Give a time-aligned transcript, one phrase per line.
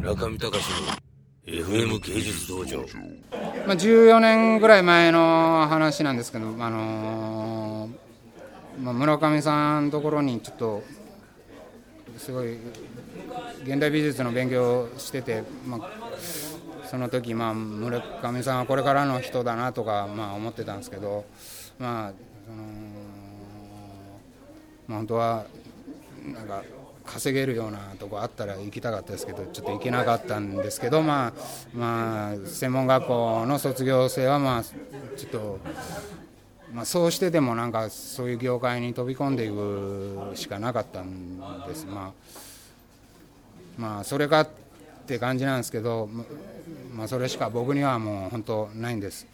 [0.00, 0.64] 中見隆
[1.46, 2.78] の FM 芸術道場。
[3.66, 10.82] まあ、14年ぐらい前の話なんですけど、あのーまあ、村上さんのところにちょっと
[12.16, 12.56] すごい
[13.62, 15.90] 現代美術の勉強をしてて、まあ、
[16.86, 21.26] その時、まあ村上さんはこれからの人だなとか、まあ、思ってたんですけど、
[21.78, 22.12] まあ
[22.46, 22.62] その
[24.88, 25.44] まあ、本当は
[26.24, 26.62] なんか
[27.06, 31.32] 稼げるようなとこあったら行きたかったですけどちょっと行けなかったんですけど、まあ
[31.76, 35.58] まあ、専門学校の卒業生は、まあ、ちょっと、
[36.72, 41.86] まあ、そうしてでもなんかそういう業界に飛び込んでいくしかなかったんです。
[41.86, 42.12] まあ
[43.78, 44.48] まあ、それかっ
[45.06, 46.08] て感じなんですけど、
[46.92, 49.26] まあ、それしか僕にはもう本当ないんです。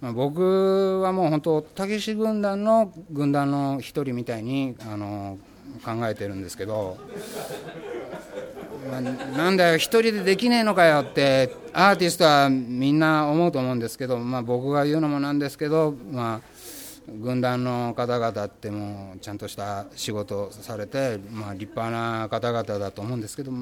[0.00, 5.38] まあ、僕はもう本当、たけし軍団の軍団の一人みたいにあの
[5.84, 6.98] 考えてるんですけど、
[8.90, 16.56] ま、なんだよ、一人でできねえのかよって、アーティストはみんな思うと思うんですけど、まあ、僕が言うのもなんですけど、まあ、
[17.08, 23.52] 軍団の方々ってもうちゃんとした仕事されて、まあ、立派な方々だと思うんですけど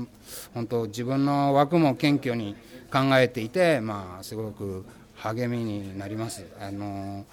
[0.55, 2.57] 本当自分の枠も謙虚に
[2.91, 6.45] 考えていて、まあ、すごく励みになります。
[6.61, 7.25] あの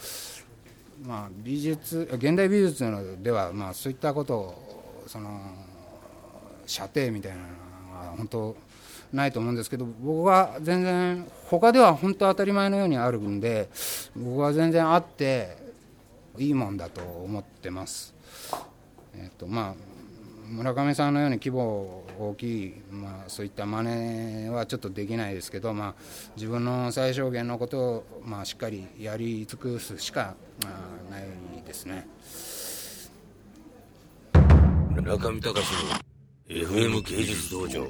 [1.12, 2.86] まあ、美術現代美術
[3.22, 5.42] では、まあ、そういったことをその
[6.66, 7.44] 射程みたいなの
[8.12, 8.56] は本当
[9.12, 13.68] ないと思うんですけど僕は全然他では本当当たり前のようにあるんで
[14.16, 15.58] 僕は全然あって
[16.38, 18.14] いいもんだと思ってます。
[19.14, 20.01] えっとまあ
[20.52, 25.96] 村上さんのように規模大きい、まあ、そういった真似はちょっとできないですけど、まあ、
[26.36, 30.70] 自分の最小限のことを、まあ、しっかりやり尽くすしか、ま
[31.10, 31.24] あ、ない
[31.66, 32.06] ですね。
[34.94, 35.56] 村上隆の
[36.50, 37.88] FM 芸術道場